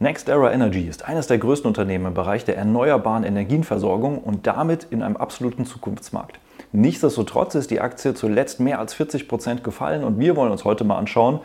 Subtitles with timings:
[0.00, 5.02] NextEra Energy ist eines der größten Unternehmen im Bereich der erneuerbaren Energienversorgung und damit in
[5.02, 6.38] einem absoluten Zukunftsmarkt.
[6.70, 10.84] Nichtsdestotrotz ist die Aktie zuletzt mehr als 40 Prozent gefallen und wir wollen uns heute
[10.84, 11.40] mal anschauen,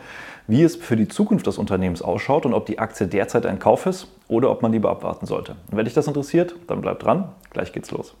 [0.46, 3.86] wie es für die Zukunft des Unternehmens ausschaut und ob die Aktie derzeit ein Kauf
[3.86, 5.56] ist oder ob man lieber abwarten sollte.
[5.72, 8.14] Und wenn dich das interessiert, dann bleib dran, gleich geht's los.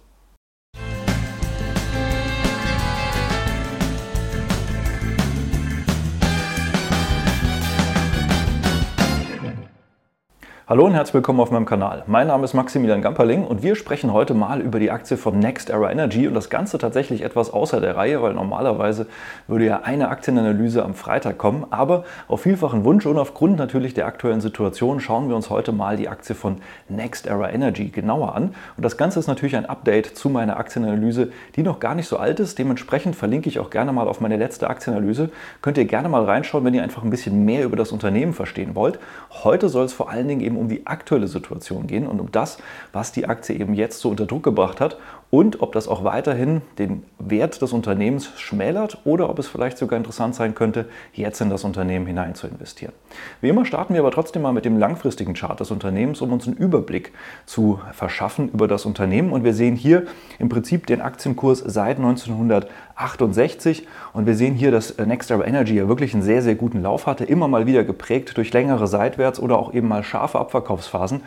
[10.66, 12.04] Hallo und herzlich willkommen auf meinem Kanal.
[12.06, 15.68] Mein Name ist Maximilian Gamperling und wir sprechen heute mal über die Aktie von Next
[15.68, 19.06] Era Energy und das Ganze tatsächlich etwas außer der Reihe, weil normalerweise
[19.46, 24.06] würde ja eine Aktienanalyse am Freitag kommen, aber auf vielfachen Wunsch und aufgrund natürlich der
[24.06, 28.54] aktuellen Situation schauen wir uns heute mal die Aktie von Next Era Energy genauer an
[28.78, 32.16] und das Ganze ist natürlich ein Update zu meiner Aktienanalyse, die noch gar nicht so
[32.16, 32.58] alt ist.
[32.58, 35.28] Dementsprechend verlinke ich auch gerne mal auf meine letzte Aktienanalyse.
[35.60, 38.74] Könnt ihr gerne mal reinschauen, wenn ihr einfach ein bisschen mehr über das Unternehmen verstehen
[38.74, 38.98] wollt.
[39.42, 42.30] Heute soll es vor allen Dingen eben eben um die aktuelle Situation gehen und um
[42.30, 42.58] das,
[42.92, 44.96] was die Aktie eben jetzt so unter Druck gebracht hat
[45.34, 49.96] und ob das auch weiterhin den Wert des Unternehmens schmälert oder ob es vielleicht sogar
[49.96, 52.92] interessant sein könnte, jetzt in das Unternehmen hinein zu investieren.
[53.40, 56.46] Wie immer starten wir aber trotzdem mal mit dem langfristigen Chart des Unternehmens, um uns
[56.46, 57.10] einen Überblick
[57.46, 59.32] zu verschaffen über das Unternehmen.
[59.32, 60.04] Und wir sehen hier
[60.38, 66.14] im Prinzip den Aktienkurs seit 1968 und wir sehen hier, dass NextEra Energy ja wirklich
[66.14, 69.74] einen sehr, sehr guten Lauf hatte, immer mal wieder geprägt durch längere Seitwärts oder auch
[69.74, 71.22] eben mal scharfe Abverkaufsphasen.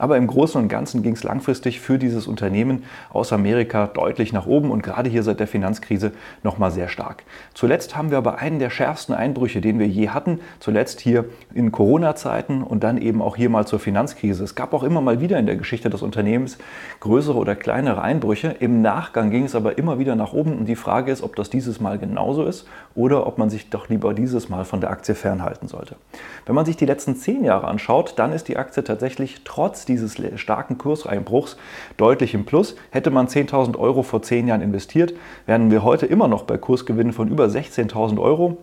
[0.00, 4.46] Aber im Großen und Ganzen ging es langfristig für dieses Unternehmen aus Amerika deutlich nach
[4.46, 6.12] oben und gerade hier seit der Finanzkrise
[6.42, 7.22] nochmal sehr stark.
[7.52, 10.40] Zuletzt haben wir aber einen der schärfsten Einbrüche, den wir je hatten.
[10.58, 14.42] Zuletzt hier in Corona-Zeiten und dann eben auch hier mal zur Finanzkrise.
[14.42, 16.56] Es gab auch immer mal wieder in der Geschichte des Unternehmens
[17.00, 18.56] größere oder kleinere Einbrüche.
[18.58, 21.50] Im Nachgang ging es aber immer wieder nach oben und die Frage ist, ob das
[21.50, 25.14] dieses Mal genauso ist oder ob man sich doch lieber dieses Mal von der Aktie
[25.14, 25.96] fernhalten sollte.
[26.46, 30.16] Wenn man sich die letzten zehn Jahre anschaut, dann ist die Aktie tatsächlich trotz dieses
[30.40, 31.56] starken Kurseinbruchs
[31.96, 32.76] deutlich im Plus.
[32.90, 35.14] Hätte man 10.000 Euro vor zehn Jahren investiert,
[35.46, 38.58] wären wir heute immer noch bei Kursgewinnen von über 16.000 Euro.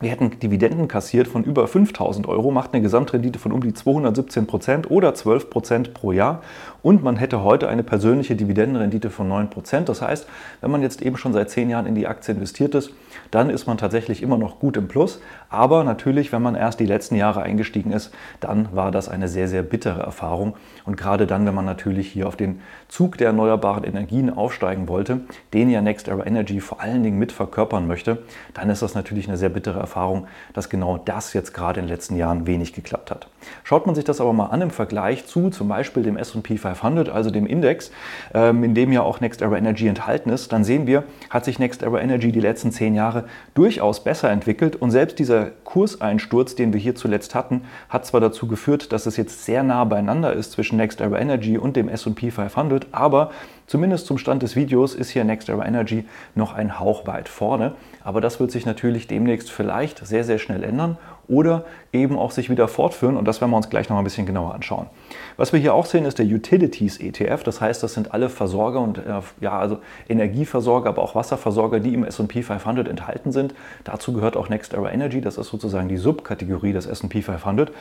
[0.00, 4.46] Wir hätten Dividenden kassiert von über 5000 Euro, macht eine Gesamtrendite von um die 217
[4.46, 6.42] Prozent oder 12 Prozent pro Jahr.
[6.82, 9.88] Und man hätte heute eine persönliche Dividendenrendite von 9 Prozent.
[9.88, 10.26] Das heißt,
[10.60, 12.90] wenn man jetzt eben schon seit 10 Jahren in die Aktie investiert ist,
[13.30, 15.20] dann ist man tatsächlich immer noch gut im Plus.
[15.48, 19.48] Aber natürlich, wenn man erst die letzten Jahre eingestiegen ist, dann war das eine sehr,
[19.48, 20.54] sehr bittere Erfahrung.
[20.84, 25.20] Und gerade dann, wenn man natürlich hier auf den Zug der erneuerbaren Energien aufsteigen wollte,
[25.52, 29.28] den ja Next Era Energy vor allen Dingen mit verkörpern möchte, dann ist das natürlich
[29.28, 33.10] eine sehr bittere Erfahrung dass genau das jetzt gerade in den letzten Jahren wenig geklappt
[33.10, 33.28] hat.
[33.62, 37.08] Schaut man sich das aber mal an im Vergleich zu zum Beispiel dem S&P 500,
[37.08, 37.90] also dem Index,
[38.32, 41.58] ähm, in dem ja auch Next Era Energy enthalten ist, dann sehen wir, hat sich
[41.58, 43.03] Next Era Energy die letzten zehn Jahre
[43.54, 48.46] durchaus besser entwickelt und selbst dieser Kurseinsturz, den wir hier zuletzt hatten, hat zwar dazu
[48.46, 52.30] geführt, dass es jetzt sehr nah beieinander ist zwischen Next Era Energy und dem S&P
[52.30, 53.30] 500, aber
[53.66, 56.04] Zumindest zum Stand des Videos ist hier Next Era Energy
[56.34, 57.72] noch ein Hauch weit vorne.
[58.02, 60.98] Aber das wird sich natürlich demnächst vielleicht sehr, sehr schnell ändern
[61.28, 63.16] oder eben auch sich wieder fortführen.
[63.16, 64.86] Und das werden wir uns gleich noch ein bisschen genauer anschauen.
[65.36, 67.42] Was wir hier auch sehen, ist der Utilities ETF.
[67.44, 71.94] Das heißt, das sind alle Versorger und äh, ja, also Energieversorger, aber auch Wasserversorger, die
[71.94, 73.54] im S&P 500 enthalten sind.
[73.84, 75.20] Dazu gehört auch Next Era Energy.
[75.20, 77.72] Das ist sozusagen die Subkategorie des S&P 500.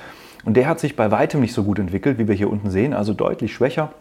[0.46, 2.94] Und der hat sich bei weitem nicht so gut entwickelt, wie wir hier unten sehen,
[2.94, 3.92] also deutlich schwächer.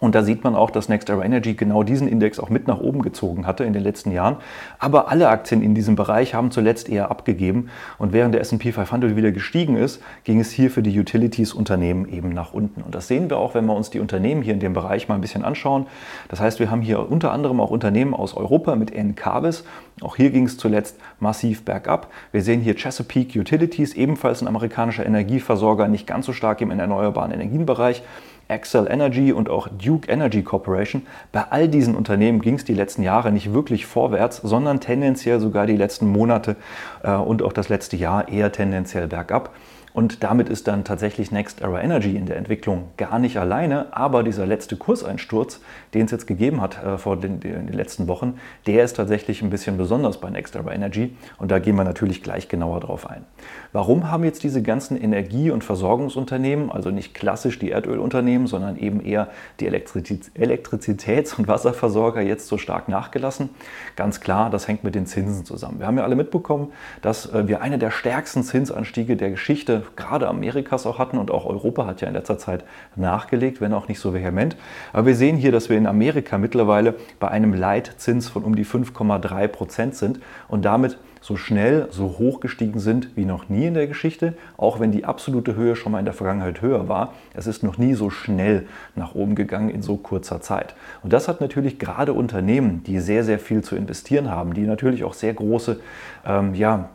[0.00, 2.80] Und da sieht man auch, dass Next Era Energy genau diesen Index auch mit nach
[2.80, 4.36] oben gezogen hatte in den letzten Jahren.
[4.78, 7.70] Aber alle Aktien in diesem Bereich haben zuletzt eher abgegeben.
[7.98, 12.30] Und während der S&P 500 wieder gestiegen ist, ging es hier für die Utilities-Unternehmen eben
[12.30, 12.82] nach unten.
[12.82, 15.16] Und das sehen wir auch, wenn wir uns die Unternehmen hier in dem Bereich mal
[15.16, 15.86] ein bisschen anschauen.
[16.28, 19.64] Das heißt, wir haben hier unter anderem auch Unternehmen aus Europa mit Encarvis.
[20.00, 22.08] Auch hier ging es zuletzt massiv bergab.
[22.32, 27.32] Wir sehen hier Chesapeake Utilities, ebenfalls ein amerikanischer Energieversorger, nicht ganz so stark im erneuerbaren
[27.32, 28.02] Energienbereich.
[28.48, 31.06] Excel Energy und auch Duke Energy Corporation.
[31.32, 35.66] Bei all diesen Unternehmen ging es die letzten Jahre nicht wirklich vorwärts, sondern tendenziell sogar
[35.66, 36.56] die letzten Monate
[37.02, 39.52] äh, und auch das letzte Jahr eher tendenziell bergab.
[39.98, 43.86] Und damit ist dann tatsächlich Next Era Energy in der Entwicklung gar nicht alleine.
[43.90, 45.60] Aber dieser letzte Kurseinsturz,
[45.92, 49.50] den es jetzt gegeben hat äh, vor den, den, letzten Wochen, der ist tatsächlich ein
[49.50, 51.16] bisschen besonders bei Next Era Energy.
[51.38, 53.24] Und da gehen wir natürlich gleich genauer drauf ein.
[53.72, 59.00] Warum haben jetzt diese ganzen Energie- und Versorgungsunternehmen, also nicht klassisch die Erdölunternehmen, sondern eben
[59.00, 59.28] eher
[59.60, 63.50] die Elektrizitäts-, und Wasserversorger jetzt so stark nachgelassen?
[63.94, 65.80] Ganz klar, das hängt mit den Zinsen zusammen.
[65.80, 66.72] Wir haben ja alle mitbekommen,
[67.02, 71.44] dass äh, wir eine der stärksten Zinsanstiege der Geschichte gerade Amerikas auch hatten und auch
[71.44, 72.64] Europa hat ja in letzter Zeit
[72.96, 74.56] nachgelegt, wenn auch nicht so vehement.
[74.92, 78.64] Aber wir sehen hier, dass wir in Amerika mittlerweile bei einem Leitzins von um die
[78.64, 83.74] 5,3 Prozent sind und damit so schnell, so hoch gestiegen sind wie noch nie in
[83.74, 87.14] der Geschichte, auch wenn die absolute Höhe schon mal in der Vergangenheit höher war.
[87.34, 90.74] Es ist noch nie so schnell nach oben gegangen in so kurzer Zeit.
[91.02, 95.04] Und das hat natürlich gerade Unternehmen, die sehr, sehr viel zu investieren haben, die natürlich
[95.04, 95.80] auch sehr große
[96.26, 96.90] ähm, ja,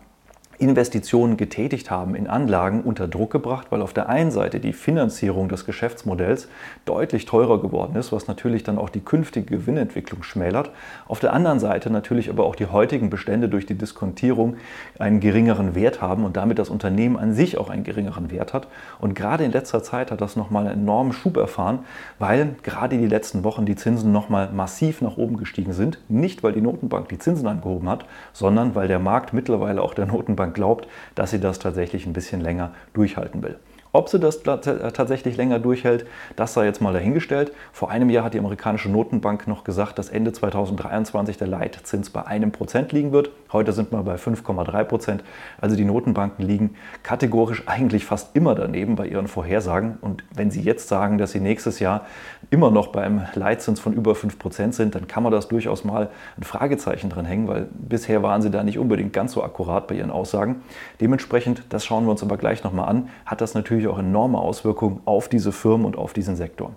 [0.64, 5.50] Investitionen getätigt haben in Anlagen unter Druck gebracht, weil auf der einen Seite die Finanzierung
[5.50, 6.48] des Geschäftsmodells
[6.86, 10.72] deutlich teurer geworden ist, was natürlich dann auch die künftige Gewinnentwicklung schmälert.
[11.08, 14.56] Auf der anderen Seite natürlich aber auch die heutigen Bestände durch die Diskontierung
[15.00, 18.68] einen geringeren Wert haben und damit das Unternehmen an sich auch einen geringeren Wert hat.
[19.00, 21.80] Und gerade in letzter Zeit hat das nochmal einen enormen Schub erfahren,
[22.20, 26.00] weil gerade die letzten Wochen die Zinsen nochmal massiv nach oben gestiegen sind.
[26.10, 30.06] Nicht, weil die Notenbank die Zinsen angehoben hat, sondern weil der Markt mittlerweile auch der
[30.06, 33.58] Notenbank glaubt, dass sie das tatsächlich ein bisschen länger durchhalten will.
[33.96, 37.52] Ob sie das tatsächlich länger durchhält, das sei jetzt mal dahingestellt.
[37.72, 42.26] Vor einem Jahr hat die amerikanische Notenbank noch gesagt, dass Ende 2023 der Leitzins bei
[42.26, 43.30] einem Prozent liegen wird.
[43.52, 45.24] Heute sind wir bei 5,3 Prozent.
[45.62, 46.74] Also die Notenbanken liegen
[47.04, 50.00] kategorisch eigentlich fast immer daneben bei ihren Vorhersagen.
[50.02, 52.08] Und wenn sie jetzt sagen, dass sie nächstes Jahr
[52.50, 56.10] immer noch beim Leitzins von über 5 Prozent sind, dann kann man das durchaus mal
[56.36, 59.94] ein Fragezeichen dran hängen, weil bisher waren sie da nicht unbedingt ganz so akkurat bei
[59.94, 60.64] ihren Aussagen.
[61.00, 64.40] Dementsprechend, das schauen wir uns aber gleich nochmal an, hat das natürlich natürlich auch enorme
[64.40, 66.72] Auswirkungen auf diese Firmen und auf diesen Sektor.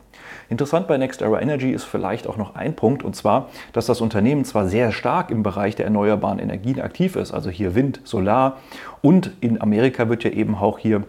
[0.49, 4.01] Interessant bei Next Era Energy ist vielleicht auch noch ein Punkt, und zwar, dass das
[4.01, 8.57] Unternehmen zwar sehr stark im Bereich der erneuerbaren Energien aktiv ist, also hier Wind, Solar
[9.03, 11.05] und in Amerika wird ja eben auch hier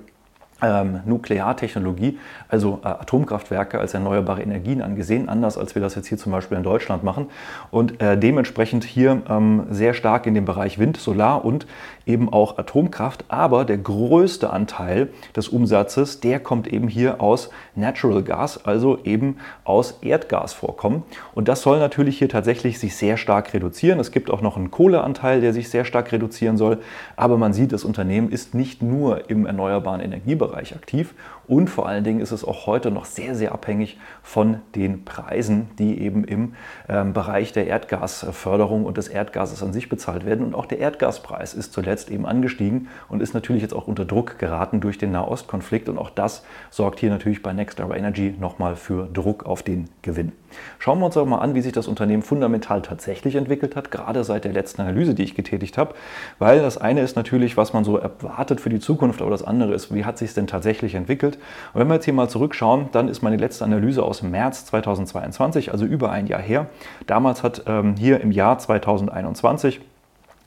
[0.61, 2.17] ähm, Nukleartechnologie,
[2.49, 6.57] also äh, Atomkraftwerke als erneuerbare Energien angesehen, anders als wir das jetzt hier zum Beispiel
[6.57, 7.27] in Deutschland machen.
[7.69, 11.67] Und äh, dementsprechend hier ähm, sehr stark in dem Bereich Wind, Solar und
[12.07, 13.25] eben auch Atomkraft.
[13.29, 19.37] Aber der größte Anteil des Umsatzes, der kommt eben hier aus Natural Gas, also eben
[19.63, 21.03] aus Erdgasvorkommen.
[21.33, 23.99] Und das soll natürlich hier tatsächlich sich sehr stark reduzieren.
[23.99, 26.79] Es gibt auch noch einen Kohleanteil, der sich sehr stark reduzieren soll.
[27.15, 31.13] Aber man sieht, das Unternehmen ist nicht nur im erneuerbaren Energiebereich, Bereich aktiv
[31.47, 35.69] und vor allen Dingen ist es auch heute noch sehr, sehr abhängig von den Preisen,
[35.79, 36.55] die eben im
[36.89, 40.45] ähm, Bereich der Erdgasförderung und des Erdgases an sich bezahlt werden.
[40.45, 44.39] Und auch der Erdgaspreis ist zuletzt eben angestiegen und ist natürlich jetzt auch unter Druck
[44.39, 45.87] geraten durch den Nahostkonflikt.
[45.87, 50.33] Und auch das sorgt hier natürlich bei Next Energy nochmal für Druck auf den Gewinn.
[50.79, 54.23] Schauen wir uns auch mal an, wie sich das Unternehmen fundamental tatsächlich entwickelt hat, gerade
[54.23, 55.93] seit der letzten Analyse, die ich getätigt habe.
[56.39, 59.73] Weil das eine ist natürlich, was man so erwartet für die Zukunft, aber das andere
[59.73, 61.36] ist, wie hat sich es denn tatsächlich entwickelt?
[61.73, 65.71] Und wenn wir jetzt hier mal zurückschauen, dann ist meine letzte Analyse aus März 2022,
[65.71, 66.67] also über ein Jahr her.
[67.05, 69.81] Damals hat ähm, hier im Jahr 2021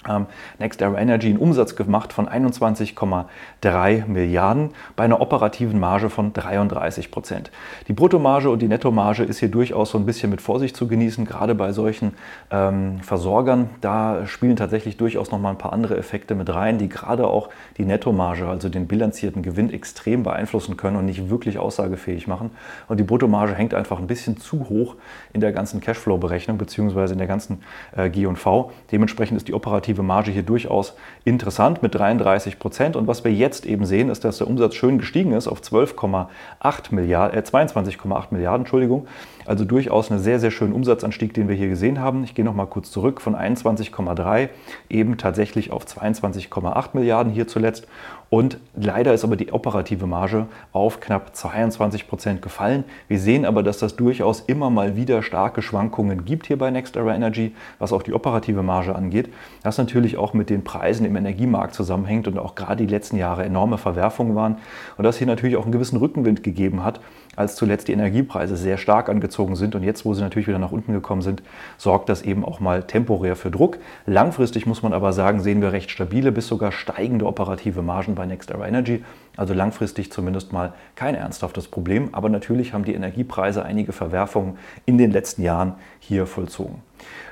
[0.09, 0.27] ähm,
[0.59, 7.11] Next Era Energy einen Umsatz gemacht von 21,3 Milliarden bei einer operativen Marge von 33
[7.11, 7.51] Prozent.
[7.89, 11.25] Die Bruttomarge und die Nettomarge ist hier durchaus so ein bisschen mit Vorsicht zu genießen,
[11.27, 12.15] gerade bei solchen
[12.51, 13.71] ähm, Versorgern.
[13.81, 17.51] Da spielen tatsächlich durchaus noch mal ein paar andere Effekte mit rein, die gerade auch
[17.77, 22.51] die Nettomarge, also den bilanzierten Gewinn, extrem beeinflussen können und nicht wirklich aussagefähig machen.
[22.89, 24.97] Und die Bruttomarge hängt einfach ein bisschen zu hoch
[25.33, 27.13] in der ganzen Cashflow-Berechnung bzw.
[27.13, 27.63] in der ganzen
[27.97, 28.73] äh, G&V.
[28.93, 30.95] Dementsprechend ist die operative operative Marge hier durchaus
[31.25, 32.97] interessant mit 33 Prozent.
[32.97, 36.95] Und was wir jetzt eben sehen, ist, dass der Umsatz schön gestiegen ist auf 12,8
[36.95, 39.07] Milliarden, äh 22,8 Milliarden, Entschuldigung.
[39.47, 42.23] Also durchaus einen sehr, sehr schönen Umsatzanstieg, den wir hier gesehen haben.
[42.25, 44.49] Ich gehe noch mal kurz zurück von 21,3
[44.89, 47.87] eben tatsächlich auf 22,8 Milliarden hier zuletzt.
[48.31, 52.85] Und leider ist aber die operative Marge auf knapp 22 Prozent gefallen.
[53.09, 56.95] Wir sehen aber, dass das durchaus immer mal wieder starke Schwankungen gibt hier bei Next
[56.95, 59.31] Era Energy, was auch die operative Marge angeht.
[59.65, 63.45] Das natürlich auch mit den Preisen im Energiemarkt zusammenhängt und auch gerade die letzten Jahre
[63.45, 64.59] enorme Verwerfungen waren.
[64.97, 67.01] Und das hier natürlich auch einen gewissen Rückenwind gegeben hat,
[67.35, 69.75] als zuletzt die Energiepreise sehr stark angezogen sind.
[69.75, 71.43] Und jetzt, wo sie natürlich wieder nach unten gekommen sind,
[71.79, 73.79] sorgt das eben auch mal temporär für Druck.
[74.07, 78.27] Langfristig muss man aber sagen, sehen wir recht stabile bis sogar steigende operative Margen bei
[78.27, 79.03] NextEra Energy.
[79.37, 82.11] Also langfristig zumindest mal kein ernsthaftes Problem.
[82.13, 86.83] Aber natürlich haben die Energiepreise einige Verwerfungen in den letzten Jahren hier vollzogen.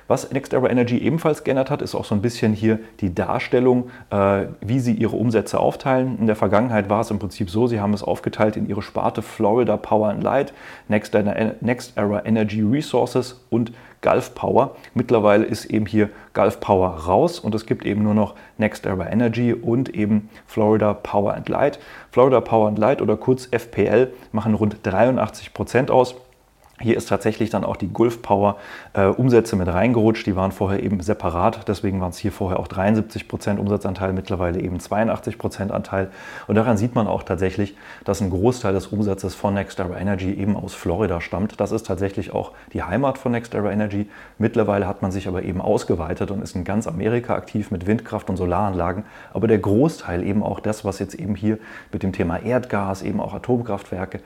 [0.06, 3.90] Was Next Era Energy ebenfalls geändert hat, ist auch so ein bisschen hier die Darstellung,
[4.08, 6.18] äh, wie sie ihre Umsätze aufteilen.
[6.18, 9.20] In der Vergangenheit war es im Prinzip so, sie haben es aufgeteilt in ihre Sparte
[9.20, 10.54] Florida Power and Light,
[10.88, 14.76] Next Era Energy Resources und Gulf Power.
[14.94, 19.10] Mittlerweile ist eben hier Gulf Power raus und es gibt eben nur noch Next Era
[19.10, 21.78] Energy und eben Florida Power and Light.
[22.10, 26.14] Florida Power and Light oder kurz FPL machen rund 83 Prozent aus
[26.80, 28.56] Hier ist tatsächlich dann auch die Gulf Power
[28.92, 30.24] äh, Umsätze mit reingerutscht.
[30.26, 31.66] Die waren vorher eben separat.
[31.66, 36.10] Deswegen waren es hier vorher auch 73 Prozent Umsatzanteil, mittlerweile eben 82 Prozent Anteil.
[36.46, 40.56] Und daran sieht man auch tatsächlich, dass ein Großteil des Umsatzes von NextEra Energy eben
[40.56, 41.60] aus Florida stammt.
[41.60, 44.08] Das ist tatsächlich auch die Heimat von NextEra Energy.
[44.38, 48.30] Mittlerweile hat man sich aber eben ausgeweitet und ist in ganz Amerika aktiv mit Windkraft
[48.30, 49.02] und Solaranlagen.
[49.32, 51.58] Aber der Großteil eben auch das, was jetzt eben hier
[51.92, 54.20] mit dem Thema Erdgas, eben auch Atomkraftwerke,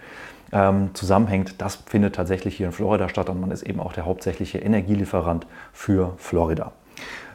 [0.52, 4.06] ähm, zusammenhängt, das findet tatsächlich hier in Florida statt und man ist eben auch der
[4.06, 6.72] hauptsächliche Energielieferant für Florida.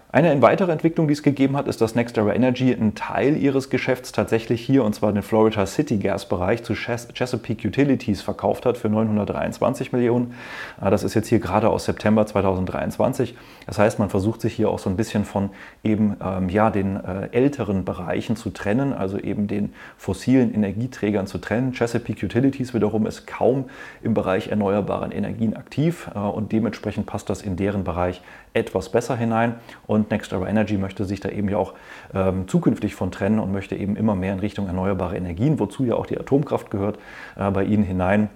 [0.09, 4.13] Eine weitere Entwicklung, die es gegeben hat, ist, dass NextEra Energy einen Teil ihres Geschäfts
[4.13, 8.87] tatsächlich hier, und zwar den Florida City Gas Bereich, zu Chesapeake Utilities verkauft hat für
[8.87, 10.33] 923 Millionen.
[10.79, 13.35] Ah, das ist jetzt hier gerade aus September 2023.
[13.65, 15.49] Das heißt, man versucht sich hier auch so ein bisschen von
[15.83, 21.37] eben ähm, ja, den äh, älteren Bereichen zu trennen, also eben den fossilen Energieträgern zu
[21.37, 21.73] trennen.
[21.73, 23.65] Chesapeake Utilities wiederum ist kaum
[24.01, 28.21] im Bereich erneuerbaren Energien aktiv äh, und dementsprechend passt das in deren Bereich
[28.57, 29.55] etwas besser hinein.
[29.85, 31.73] Und NextEra Energy möchte sich da eben ja auch
[32.13, 35.95] ähm, zukünftig von trennen und möchte eben immer mehr in Richtung erneuerbare Energien, wozu ja
[35.95, 36.99] auch die Atomkraft gehört,
[37.37, 38.29] äh, bei ihnen hinein.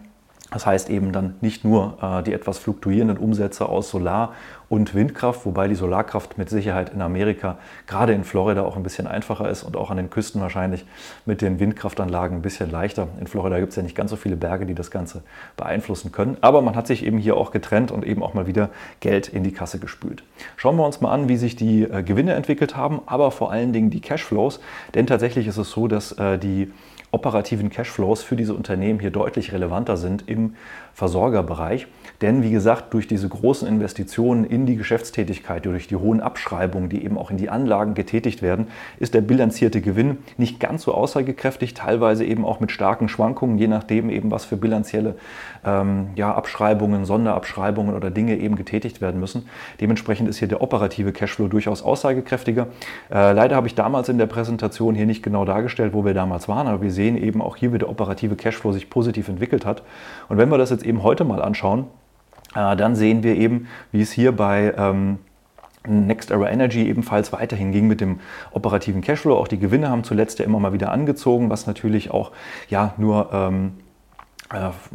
[0.52, 4.34] Das heißt eben dann nicht nur äh, die etwas fluktuierenden Umsätze aus Solar-
[4.68, 9.06] und Windkraft, wobei die Solarkraft mit Sicherheit in Amerika, gerade in Florida, auch ein bisschen
[9.06, 10.86] einfacher ist und auch an den Küsten wahrscheinlich
[11.26, 13.10] mit den Windkraftanlagen ein bisschen leichter.
[13.20, 15.24] In Florida gibt es ja nicht ganz so viele Berge, die das Ganze
[15.58, 16.38] beeinflussen können.
[16.40, 18.70] Aber man hat sich eben hier auch getrennt und eben auch mal wieder
[19.02, 20.24] Geld in die Kasse gespült.
[20.56, 23.74] Schauen wir uns mal an, wie sich die äh, Gewinne entwickelt haben, aber vor allen
[23.74, 24.62] Dingen die Cashflows.
[24.96, 26.72] Denn tatsächlich ist es so, dass äh, die
[27.12, 30.56] operativen Cashflows für diese Unternehmen hier deutlich relevanter sind im
[30.94, 31.88] Versorgerbereich.
[32.22, 37.04] Denn wie gesagt, durch diese großen Investitionen in die Geschäftstätigkeit, durch die hohen Abschreibungen, die
[37.04, 38.68] eben auch in die Anlagen getätigt werden,
[39.00, 43.68] ist der bilanzierte Gewinn nicht ganz so aussagekräftig, teilweise eben auch mit starken Schwankungen, je
[43.68, 45.16] nachdem eben, was für bilanzielle
[45.66, 49.50] ähm, ja, Abschreibungen, Sonderabschreibungen oder Dinge eben getätigt werden müssen.
[49.80, 52.68] Dementsprechend ist hier der operative Cashflow durchaus aussagekräftiger.
[53.10, 56.48] Äh, leider habe ich damals in der Präsentation hier nicht genau dargestellt, wo wir damals
[56.48, 59.82] waren, aber wir sehen eben auch hier, wie der operative Cashflow sich positiv entwickelt hat.
[60.30, 61.86] Und wenn wir das jetzt eben heute mal anschauen,
[62.56, 65.20] äh, dann sehen wir eben, wie es hier bei ähm,
[65.88, 68.20] Next Era Energy ebenfalls weiterhin ging mit dem
[68.52, 69.36] operativen Cashflow.
[69.36, 72.32] Auch die Gewinne haben zuletzt ja immer mal wieder angezogen, was natürlich auch
[72.70, 73.91] ja nur ähm, äh,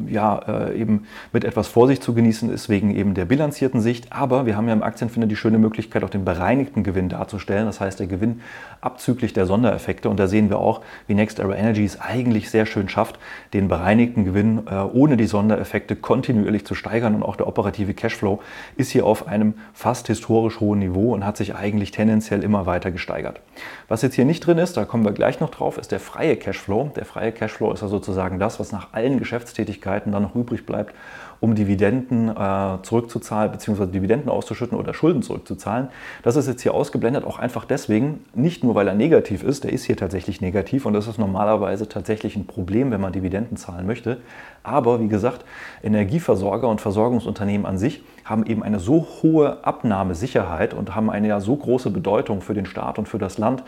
[0.08, 4.12] ja, äh, eben mit etwas Vorsicht zu genießen ist, wegen eben der bilanzierten Sicht.
[4.12, 7.66] Aber wir haben ja im Aktienfinder die schöne Möglichkeit, auch den bereinigten Gewinn darzustellen.
[7.66, 8.40] Das heißt, der Gewinn
[8.80, 10.08] abzüglich der Sondereffekte.
[10.08, 13.18] Und da sehen wir auch, wie Next Era Energy es eigentlich sehr schön schafft,
[13.52, 17.14] den bereinigten Gewinn äh, ohne die Sondereffekte kontinuierlich zu steigern.
[17.14, 18.40] Und auch der operative Cashflow
[18.76, 22.90] ist hier auf einem fast historisch hohen Niveau und hat sich eigentlich tendenziell immer weiter
[22.90, 23.40] gesteigert.
[23.88, 26.36] Was jetzt hier nicht drin ist, da kommen wir gleich noch drauf, ist der freie
[26.36, 26.90] Cashflow.
[26.96, 30.66] Der freie Cashflow ist ja sozusagen das, was nach allen Geschäfts Geschäftstätigkeiten dann noch übrig
[30.66, 30.94] bleibt,
[31.38, 35.88] um Dividenden äh, zurückzuzahlen, beziehungsweise Dividenden auszuschütten oder Schulden zurückzuzahlen.
[36.22, 39.72] Das ist jetzt hier ausgeblendet, auch einfach deswegen, nicht nur weil er negativ ist, der
[39.72, 43.86] ist hier tatsächlich negativ und das ist normalerweise tatsächlich ein Problem, wenn man Dividenden zahlen
[43.86, 44.18] möchte.
[44.62, 45.44] Aber wie gesagt,
[45.82, 51.40] Energieversorger und Versorgungsunternehmen an sich haben eben eine so hohe Abnahmesicherheit und haben eine ja
[51.40, 53.62] so große Bedeutung für den Staat und für das Land,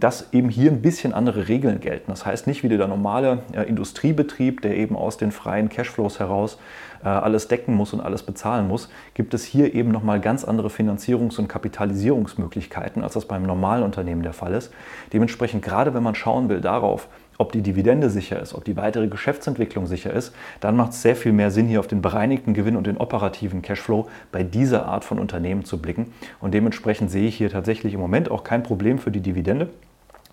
[0.00, 2.10] dass eben hier ein bisschen andere Regeln gelten.
[2.10, 6.58] Das heißt nicht wie der normale äh, Industriebetrieb, der eben aus den freien Cashflows heraus
[7.04, 10.68] äh, alles decken muss und alles bezahlen muss, gibt es hier eben nochmal ganz andere
[10.68, 14.72] Finanzierungs- und Kapitalisierungsmöglichkeiten, als das beim normalen Unternehmen der Fall ist.
[15.12, 19.08] Dementsprechend, gerade wenn man schauen will darauf, ob die Dividende sicher ist, ob die weitere
[19.08, 22.76] Geschäftsentwicklung sicher ist, dann macht es sehr viel mehr Sinn, hier auf den bereinigten Gewinn
[22.76, 26.12] und den operativen Cashflow bei dieser Art von Unternehmen zu blicken.
[26.40, 29.68] Und dementsprechend sehe ich hier tatsächlich im Moment auch kein Problem für die Dividende.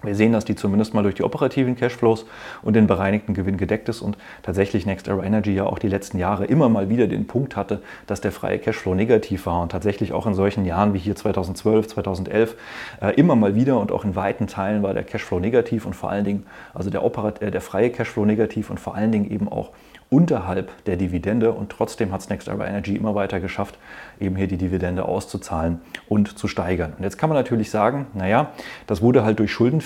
[0.04, 2.26] Wir sehen, dass die zumindest mal durch die operativen Cashflows
[2.62, 6.18] und den bereinigten Gewinn gedeckt ist und tatsächlich Next Era Energy ja auch die letzten
[6.18, 10.12] Jahre immer mal wieder den Punkt hatte, dass der freie Cashflow negativ war und tatsächlich
[10.12, 12.56] auch in solchen Jahren wie hier 2012, 2011
[13.02, 16.10] äh, immer mal wieder und auch in weiten Teilen war der Cashflow negativ und vor
[16.10, 19.48] allen Dingen, also der, Operat äh, der freie Cashflow negativ und vor allen Dingen eben
[19.48, 19.72] auch
[20.14, 23.80] unterhalb der Dividende und trotzdem hat es Next Era Energy immer weiter geschafft,
[24.20, 26.94] eben hier die Dividende auszuzahlen und zu steigern.
[26.96, 28.52] Und jetzt kann man natürlich sagen, naja,
[28.86, 29.82] das wurde halt durch Schulden.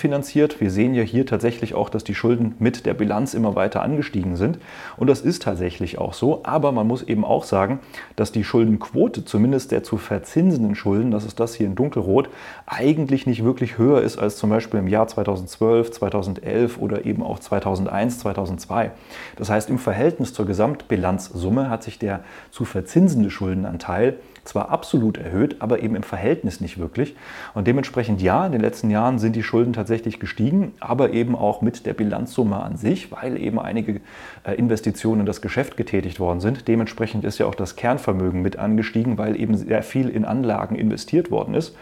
[0.59, 4.35] Wir sehen ja hier tatsächlich auch, dass die Schulden mit der Bilanz immer weiter angestiegen
[4.35, 4.59] sind.
[4.97, 7.79] Und das ist tatsächlich auch so, aber man muss eben auch sagen,
[8.15, 12.29] dass die Schuldenquote, zumindest der zu verzinsenden Schulden, das ist das hier in dunkelrot,
[12.65, 17.39] eigentlich nicht wirklich höher ist als zum Beispiel im Jahr 2012, 2011 oder eben auch
[17.39, 18.91] 2001, 2002.
[19.35, 22.21] Das heißt, im Verhältnis Verhältnis zur Gesamtbilanzsumme hat sich der
[22.51, 24.17] zu verzinsende Schuldenanteil
[24.47, 27.15] zwar absolut erhöht, aber eben im Verhältnis nicht wirklich.
[27.53, 31.61] Und dementsprechend ja, in den letzten Jahren sind die Schulden tatsächlich gestiegen, aber eben auch
[31.61, 34.01] mit der Bilanzsumme an sich, weil eben einige
[34.43, 36.67] äh, Investitionen in das Geschäft getätigt worden sind.
[36.67, 41.31] Dementsprechend ist ja auch das Kernvermögen mit angestiegen, weil eben sehr viel in Anlagen investiert
[41.31, 41.75] worden ist.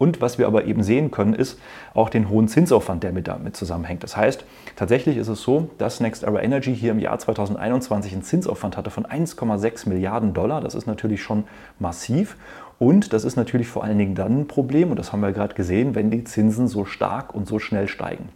[0.00, 1.58] Und was wir aber eben sehen können, ist
[1.92, 4.02] auch den hohen Zinsaufwand, der mit damit zusammenhängt.
[4.02, 8.22] Das heißt, tatsächlich ist es so, dass Next Era Energy hier im Jahr 2021 einen
[8.22, 10.62] Zinsaufwand hatte von 1,6 Milliarden Dollar.
[10.62, 11.44] Das ist natürlich schon
[11.78, 12.38] massiv.
[12.78, 15.54] Und das ist natürlich vor allen Dingen dann ein Problem, und das haben wir gerade
[15.54, 18.30] gesehen, wenn die Zinsen so stark und so schnell steigen.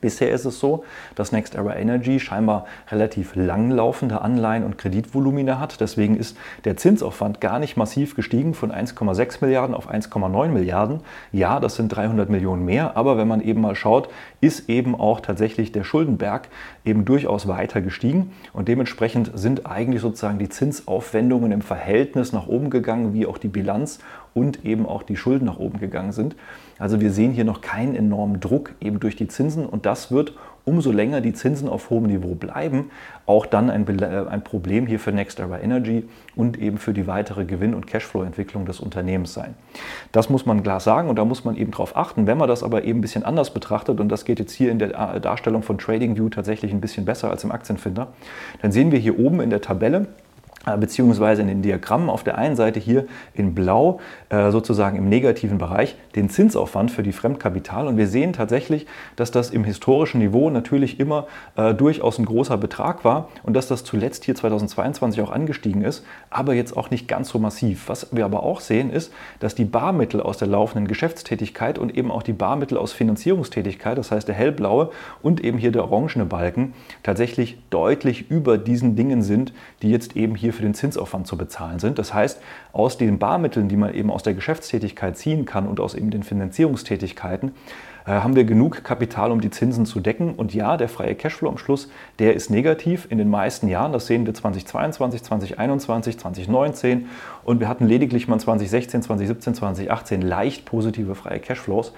[0.00, 5.80] Bisher ist es so, dass Next Era Energy scheinbar relativ langlaufende Anleihen und Kreditvolumina hat.
[5.80, 11.00] Deswegen ist der Zinsaufwand gar nicht massiv gestiegen von 1,6 Milliarden auf 1,9 Milliarden.
[11.32, 14.08] Ja, das sind 300 Millionen mehr, aber wenn man eben mal schaut,
[14.40, 16.48] ist eben auch tatsächlich der Schuldenberg
[16.84, 22.70] eben durchaus weiter gestiegen und dementsprechend sind eigentlich sozusagen die Zinsaufwendungen im Verhältnis nach oben
[22.70, 23.98] gegangen, wie auch die Bilanz
[24.34, 26.36] und eben auch die Schulden nach oben gegangen sind.
[26.78, 30.34] Also wir sehen hier noch keinen enormen Druck eben durch die Zinsen und das wird
[30.64, 32.90] umso länger die Zinsen auf hohem Niveau bleiben,
[33.26, 37.06] auch dann ein, äh, ein Problem hier für Next Era Energy und eben für die
[37.06, 39.54] weitere Gewinn- und Cashflow-Entwicklung des Unternehmens sein.
[40.12, 42.26] Das muss man klar sagen und da muss man eben drauf achten.
[42.26, 44.78] Wenn man das aber eben ein bisschen anders betrachtet, und das geht jetzt hier in
[44.78, 48.08] der äh, Darstellung von TradingView tatsächlich ein bisschen besser als im Aktienfinder,
[48.62, 50.06] dann sehen wir hier oben in der Tabelle,
[50.78, 53.98] beziehungsweise in den Diagrammen auf der einen Seite hier in Blau
[54.28, 58.86] äh, sozusagen im negativen Bereich den Zinsaufwand für die Fremdkapital und wir sehen tatsächlich,
[59.16, 61.26] dass das im historischen Niveau natürlich immer
[61.56, 66.04] äh, durchaus ein großer Betrag war und dass das zuletzt hier 2022 auch angestiegen ist,
[66.28, 67.88] aber jetzt auch nicht ganz so massiv.
[67.88, 72.10] Was wir aber auch sehen ist, dass die Barmittel aus der laufenden Geschäftstätigkeit und eben
[72.10, 74.90] auch die Barmittel aus Finanzierungstätigkeit, das heißt der hellblaue
[75.22, 80.34] und eben hier der orangene Balken, tatsächlich deutlich über diesen Dingen sind, die jetzt eben
[80.34, 81.98] hier hier für den Zinsaufwand zu bezahlen sind.
[81.98, 82.40] Das heißt,
[82.72, 86.24] aus den Barmitteln, die man eben aus der Geschäftstätigkeit ziehen kann und aus eben den
[86.24, 87.52] Finanzierungstätigkeiten,
[88.06, 90.34] äh, haben wir genug Kapital, um die Zinsen zu decken.
[90.34, 91.88] Und ja, der freie Cashflow am Schluss,
[92.18, 93.92] der ist negativ in den meisten Jahren.
[93.92, 97.06] Das sehen wir 2022, 2021, 2019.
[97.44, 101.92] Und wir hatten lediglich mal 2016, 2017, 2018 leicht positive freie Cashflows.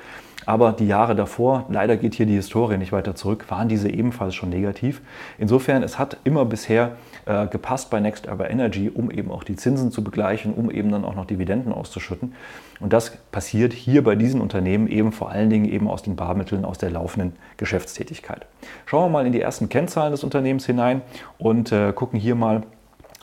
[0.44, 4.34] Aber die Jahre davor, leider geht hier die Historie nicht weiter zurück, waren diese ebenfalls
[4.34, 5.00] schon negativ.
[5.38, 6.96] Insofern, es hat immer bisher
[7.26, 10.90] äh, gepasst bei Next Ever Energy, um eben auch die Zinsen zu begleichen, um eben
[10.90, 12.34] dann auch noch Dividenden auszuschütten.
[12.80, 16.64] Und das passiert hier bei diesen Unternehmen eben vor allen Dingen eben aus den Barmitteln
[16.64, 18.46] aus der laufenden Geschäftstätigkeit.
[18.86, 21.02] Schauen wir mal in die ersten Kennzahlen des Unternehmens hinein
[21.38, 22.64] und äh, gucken hier mal,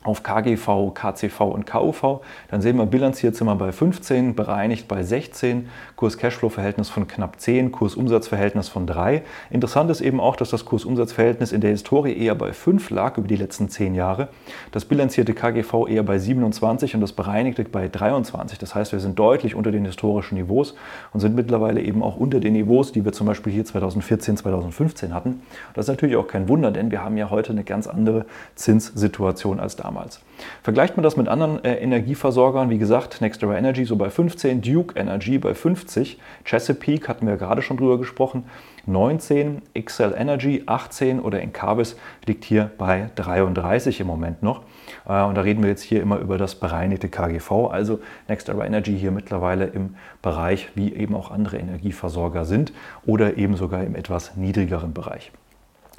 [0.03, 2.21] auf KGV, KCV und KUV.
[2.49, 7.73] Dann sehen wir, bilanziert sind wir bei 15, bereinigt bei 16, Kurs-Cashflow-Verhältnis von knapp 10,
[7.73, 9.23] Kurs-Umsatz-Verhältnis von 3.
[9.49, 13.27] Interessant ist eben auch, dass das Kurs-Umsatz-Verhältnis in der Historie eher bei 5 lag über
[13.27, 14.29] die letzten 10 Jahre.
[14.71, 18.57] Das bilanzierte KGV eher bei 27 und das bereinigte bei 23.
[18.57, 20.75] Das heißt, wir sind deutlich unter den historischen Niveaus
[21.11, 25.13] und sind mittlerweile eben auch unter den Niveaus, die wir zum Beispiel hier 2014, 2015
[25.13, 25.41] hatten.
[25.73, 29.59] Das ist natürlich auch kein Wunder, denn wir haben ja heute eine ganz andere Zinssituation
[29.59, 30.21] als damals damals.
[30.61, 34.97] Vergleicht man das mit anderen äh, Energieversorgern, wie gesagt, NextEra Energy so bei 15, Duke
[34.99, 38.45] Energy bei 50, Chesapeake hatten wir gerade schon drüber gesprochen,
[38.85, 44.61] 19, XL Energy 18 oder Encarvis liegt hier bei 33 im Moment noch.
[45.07, 48.97] Äh, und da reden wir jetzt hier immer über das bereinigte KGV, also NextEra Energy
[48.97, 52.73] hier mittlerweile im Bereich, wie eben auch andere Energieversorger sind
[53.05, 55.31] oder eben sogar im etwas niedrigeren Bereich.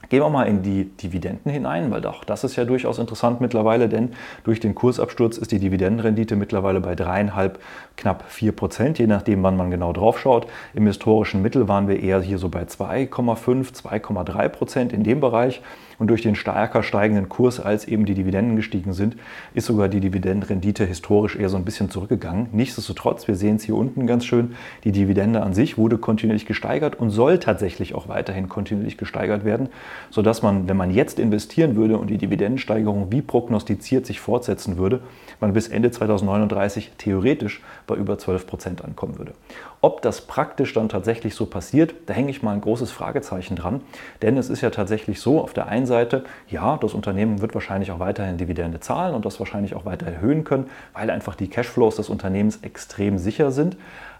[0.08, 3.88] Gehen wir mal in die Dividenden hinein, weil auch das ist ja durchaus interessant mittlerweile,
[3.88, 4.10] denn
[4.42, 7.60] durch den Kursabsturz ist die Dividendenrendite mittlerweile bei dreieinhalb,
[7.96, 10.48] knapp 4 Prozent, je nachdem, wann man genau drauf schaut.
[10.74, 15.62] Im historischen Mittel waren wir eher hier so bei 2,5, 2,3 Prozent in dem Bereich.
[16.00, 19.16] Und durch den stärker steigenden Kurs, als eben die Dividenden gestiegen sind,
[19.52, 22.48] ist sogar die Dividendenrendite historisch eher so ein bisschen zurückgegangen.
[22.52, 26.98] Nichtsdestotrotz, wir sehen es hier unten ganz schön, die Dividende an sich wurde kontinuierlich gesteigert
[26.98, 29.68] und soll tatsächlich auch weiterhin kontinuierlich gesteigert werden,
[30.08, 35.02] sodass man, wenn man jetzt investieren würde und die Dividendensteigerung wie prognostiziert sich fortsetzen würde,
[35.38, 39.34] man bis Ende 2039 theoretisch bei über 12 Prozent ankommen würde.
[39.82, 43.80] Ob das praktisch dann tatsächlich so passiert, da hänge ich mal ein großes Fragezeichen dran,
[44.22, 47.90] denn es ist ja tatsächlich so, auf der einen Seite, ja, das Unternehmen wird wahrscheinlich
[47.90, 51.96] auch weiterhin Dividende zahlen und das wahrscheinlich auch weiter erhöhen können, weil einfach die Cashflows
[51.96, 53.76] des Unternehmens extrem sicher sind.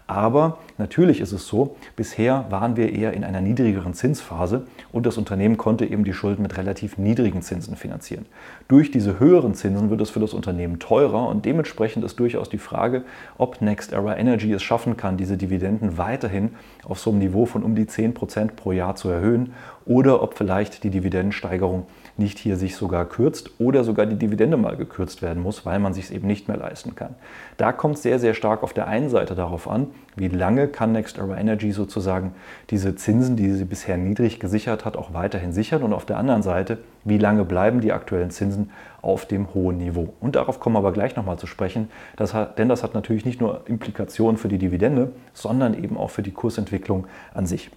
[0.07, 5.17] Aber natürlich ist es so, bisher waren wir eher in einer niedrigeren Zinsphase und das
[5.17, 8.25] Unternehmen konnte eben die Schulden mit relativ niedrigen Zinsen finanzieren.
[8.67, 12.57] Durch diese höheren Zinsen wird es für das Unternehmen teurer und dementsprechend ist durchaus die
[12.57, 13.03] Frage,
[13.37, 16.51] ob Next Era Energy es schaffen kann, diese Dividenden weiterhin
[16.83, 19.53] auf so einem Niveau von um die 10% pro Jahr zu erhöhen
[19.85, 21.85] oder ob vielleicht die Dividendensteigerung
[22.21, 25.93] nicht hier sich sogar kürzt oder sogar die Dividende mal gekürzt werden muss, weil man
[25.93, 27.15] sich es eben nicht mehr leisten kann.
[27.57, 30.91] Da kommt es sehr, sehr stark auf der einen Seite darauf an, wie lange kann
[30.91, 32.33] Next Era Energy sozusagen
[32.69, 36.43] diese Zinsen, die sie bisher niedrig gesichert hat, auch weiterhin sichern und auf der anderen
[36.43, 40.13] Seite, wie lange bleiben die aktuellen Zinsen auf dem hohen Niveau.
[40.19, 43.25] Und darauf kommen wir aber gleich nochmal zu sprechen, das hat, denn das hat natürlich
[43.25, 47.71] nicht nur Implikationen für die Dividende, sondern eben auch für die Kursentwicklung an sich.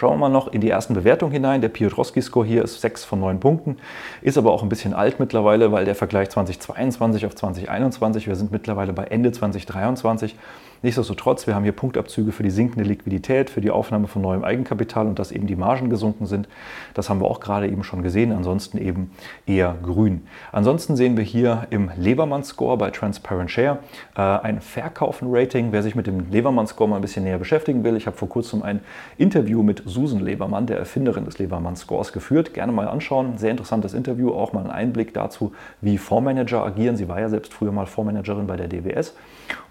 [0.00, 1.60] Schauen wir mal noch in die ersten Bewertungen hinein.
[1.60, 3.76] Der Piotrowski-Score hier ist 6 von 9 Punkten,
[4.22, 8.50] ist aber auch ein bisschen alt mittlerweile, weil der Vergleich 2022 auf 2021, wir sind
[8.50, 10.36] mittlerweile bei Ende 2023,
[10.82, 15.06] Nichtsdestotrotz, wir haben hier Punktabzüge für die sinkende Liquidität, für die Aufnahme von neuem Eigenkapital
[15.06, 16.48] und dass eben die Margen gesunken sind.
[16.94, 18.32] Das haben wir auch gerade eben schon gesehen.
[18.32, 19.10] Ansonsten eben
[19.46, 20.22] eher grün.
[20.52, 23.80] Ansonsten sehen wir hier im Levermann-Score bei Transparent Share
[24.16, 25.70] äh, ein Verkaufen-Rating.
[25.70, 28.62] Wer sich mit dem Levermann-Score mal ein bisschen näher beschäftigen will, ich habe vor kurzem
[28.62, 28.80] ein
[29.18, 32.54] Interview mit Susan Levermann, der Erfinderin des Levermann-Scores, geführt.
[32.54, 33.36] Gerne mal anschauen.
[33.36, 36.96] Sehr interessantes Interview, auch mal ein Einblick dazu, wie Fondsmanager agieren.
[36.96, 39.14] Sie war ja selbst früher mal Fondsmanagerin bei der DWS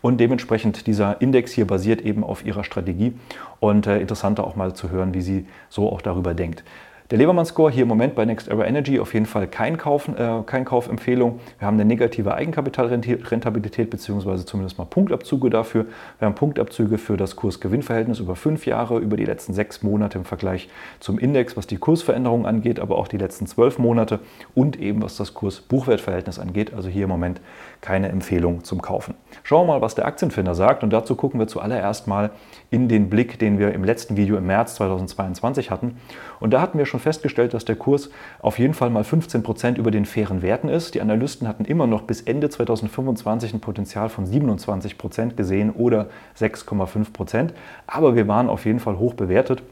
[0.02, 3.14] und dementsprechend diese dieser Index hier basiert eben auf ihrer Strategie
[3.60, 6.64] und äh, interessanter auch mal zu hören, wie sie so auch darüber denkt.
[7.12, 10.44] Der Lebermann-Score hier im Moment bei Next Era Energy auf jeden Fall kein, Kauf, äh,
[10.46, 11.40] kein Kaufempfehlung.
[11.58, 15.88] Wir haben eine negative Eigenkapitalrentabilität beziehungsweise zumindest mal Punktabzüge dafür.
[16.20, 20.24] Wir haben Punktabzüge für das Kurs-Gewinn-Verhältnis über fünf Jahre, über die letzten sechs Monate im
[20.24, 20.70] Vergleich
[21.00, 24.20] zum Index, was die Kursveränderung angeht, aber auch die letzten zwölf Monate
[24.54, 26.76] und eben was das Kurs-Buchwert-Verhältnis angeht.
[26.76, 27.42] Also hier im Moment
[27.82, 29.16] keine Empfehlung zum Kaufen.
[29.42, 32.30] Schauen wir mal, was der Aktienfinder sagt und dazu gucken wir zuallererst mal
[32.72, 35.98] in den Blick, den wir im letzten Video im März 2022 hatten.
[36.40, 38.10] Und da hatten wir schon festgestellt, dass der Kurs
[38.42, 40.96] auf jeden Fall mal 15 Prozent über den fairen Werten ist.
[40.96, 46.08] Die Analysten hatten immer noch bis Ende 2025 ein Potenzial von 27 Prozent gesehen oder
[46.40, 47.54] 6,5 Prozent.
[47.88, 49.64] Aber wir waren auf jeden Fall hoch bewertet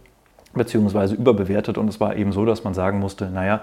[0.57, 3.61] beziehungsweise überbewertet und es war eben so, dass man sagen musste, naja,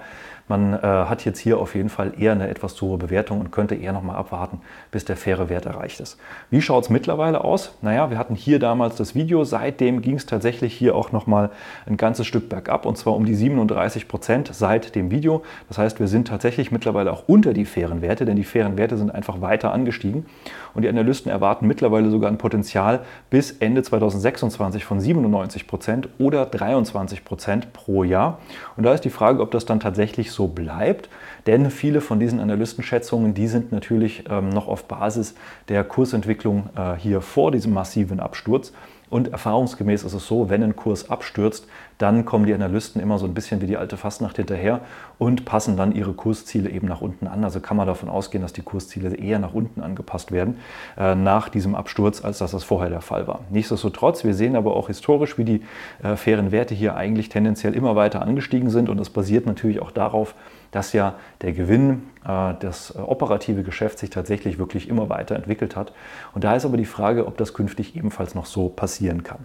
[0.49, 3.51] man äh, hat jetzt hier auf jeden Fall eher eine etwas zu hohe Bewertung und
[3.51, 6.19] könnte eher nochmal abwarten, bis der faire Wert erreicht ist.
[6.51, 7.77] Wie schaut es mittlerweile aus?
[7.81, 11.51] Naja, wir hatten hier damals das Video, seitdem ging es tatsächlich hier auch nochmal
[11.87, 15.43] ein ganzes Stück bergab und zwar um die 37 Prozent seit dem Video.
[15.69, 18.99] Das heißt, wir sind tatsächlich mittlerweile auch unter die fairen Werte, denn die fairen Werte
[18.99, 20.27] sind einfach weiter angestiegen
[20.75, 26.45] und die Analysten erwarten mittlerweile sogar ein Potenzial bis Ende 2026 von 97 Prozent oder
[26.47, 28.39] 23 Prozent pro Jahr.
[28.77, 31.09] Und da ist die Frage, ob das dann tatsächlich so bleibt.
[31.47, 35.35] Denn viele von diesen Analystenschätzungen, die sind natürlich ähm, noch auf Basis
[35.68, 38.73] der Kursentwicklung äh, hier vor diesem massiven Absturz.
[39.11, 41.66] Und erfahrungsgemäß ist es so, wenn ein Kurs abstürzt,
[41.99, 44.81] dann kommen die Analysten immer so ein bisschen wie die alte Fastnacht hinterher
[45.19, 47.45] und passen dann ihre Kursziele eben nach unten an.
[47.45, 50.59] Also kann man davon ausgehen, dass die Kursziele eher nach unten angepasst werden
[50.97, 53.41] äh, nach diesem Absturz, als dass das vorher der Fall war.
[53.51, 55.63] Nichtsdestotrotz, wir sehen aber auch historisch, wie die
[56.03, 59.91] äh, fairen Werte hier eigentlich tendenziell immer weiter angestiegen sind und das basiert natürlich auch
[59.91, 60.35] darauf,
[60.75, 65.93] dass ja der Gewinn, äh, das äh, operative Geschäft sich tatsächlich wirklich immer weiterentwickelt hat.
[66.35, 69.45] Und da ist aber die Frage, ob das künftig ebenfalls noch so passieren kann.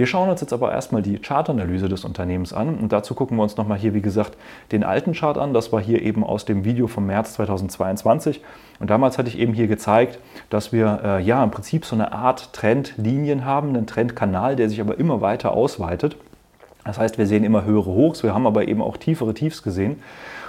[0.00, 3.42] Wir schauen uns jetzt aber erstmal die Chartanalyse des Unternehmens an und dazu gucken wir
[3.42, 4.34] uns nochmal hier, wie gesagt,
[4.72, 5.52] den alten Chart an.
[5.52, 8.40] Das war hier eben aus dem Video vom März 2022
[8.78, 12.12] und damals hatte ich eben hier gezeigt, dass wir äh, ja im Prinzip so eine
[12.12, 16.16] Art Trendlinien haben, einen Trendkanal, der sich aber immer weiter ausweitet.
[16.86, 20.02] Das heißt, wir sehen immer höhere Hochs, wir haben aber eben auch tiefere Tiefs gesehen.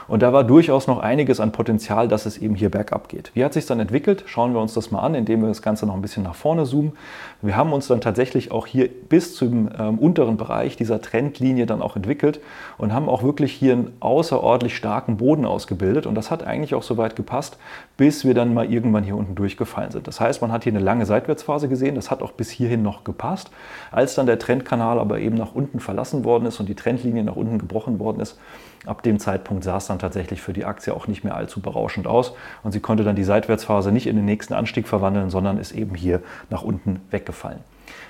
[0.07, 3.31] Und da war durchaus noch einiges an Potenzial, dass es eben hier bergab geht.
[3.33, 4.23] Wie hat sich dann entwickelt?
[4.25, 6.65] Schauen wir uns das mal an, indem wir das Ganze noch ein bisschen nach vorne
[6.65, 6.93] zoomen.
[7.41, 11.81] Wir haben uns dann tatsächlich auch hier bis zum ähm, unteren Bereich dieser Trendlinie dann
[11.81, 12.39] auch entwickelt
[12.77, 16.05] und haben auch wirklich hier einen außerordentlich starken Boden ausgebildet.
[16.05, 17.57] Und das hat eigentlich auch so weit gepasst,
[17.97, 20.07] bis wir dann mal irgendwann hier unten durchgefallen sind.
[20.07, 21.95] Das heißt, man hat hier eine lange Seitwärtsphase gesehen.
[21.95, 23.51] Das hat auch bis hierhin noch gepasst.
[23.91, 27.35] Als dann der Trendkanal aber eben nach unten verlassen worden ist und die Trendlinie nach
[27.35, 28.37] unten gebrochen worden ist,
[28.85, 32.07] ab dem Zeitpunkt sah es dann tatsächlich für die Aktie auch nicht mehr allzu berauschend
[32.07, 35.71] aus und sie konnte dann die Seitwärtsphase nicht in den nächsten Anstieg verwandeln, sondern ist
[35.73, 37.59] eben hier nach unten weggefallen.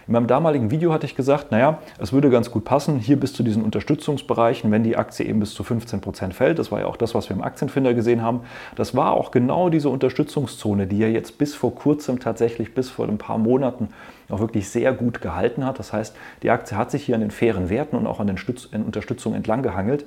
[0.08, 3.34] In meinem damaligen Video hatte ich gesagt, naja, es würde ganz gut passen, hier bis
[3.34, 6.60] zu diesen Unterstützungsbereichen, wenn die Aktie eben bis zu 15 Prozent fällt.
[6.60, 8.42] Das war ja auch das, was wir im Aktienfinder gesehen haben.
[8.76, 13.08] Das war auch genau diese Unterstützungszone, die ja jetzt bis vor kurzem tatsächlich, bis vor
[13.08, 13.90] ein paar Monaten
[14.30, 15.78] auch wirklich sehr gut gehalten hat.
[15.78, 18.38] Das heißt, die Aktie hat sich hier an den fairen Werten und auch an den
[18.86, 20.06] Unterstützungen entlang gehangelt.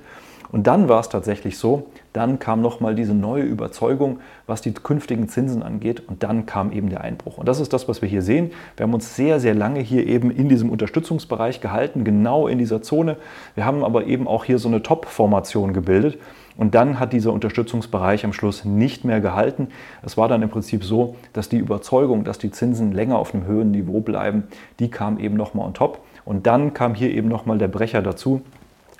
[0.51, 5.27] Und dann war es tatsächlich so, dann kam nochmal diese neue Überzeugung, was die künftigen
[5.27, 7.37] Zinsen angeht und dann kam eben der Einbruch.
[7.37, 8.51] Und das ist das, was wir hier sehen.
[8.77, 12.81] Wir haben uns sehr, sehr lange hier eben in diesem Unterstützungsbereich gehalten, genau in dieser
[12.81, 13.17] Zone.
[13.55, 16.17] Wir haben aber eben auch hier so eine Top-Formation gebildet.
[16.57, 19.67] Und dann hat dieser Unterstützungsbereich am Schluss nicht mehr gehalten.
[20.03, 23.45] Es war dann im Prinzip so, dass die Überzeugung, dass die Zinsen länger auf einem
[23.45, 24.43] höheren Niveau bleiben,
[24.79, 25.99] die kam eben nochmal on top.
[26.23, 28.41] Und dann kam hier eben nochmal der Brecher dazu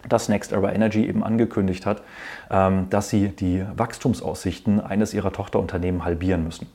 [0.08, 2.02] dass Next Era Energy eben angekündigt hat,
[2.50, 6.68] ähm, dass sie die Wachstumsaussichten eines ihrer Tochterunternehmen halbieren müssen.